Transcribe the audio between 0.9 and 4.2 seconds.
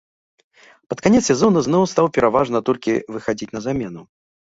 Пад канец сезону зноў стаў пераважна толькі выхадзіць на замену.